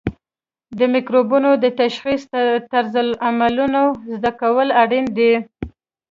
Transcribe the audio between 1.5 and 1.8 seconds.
د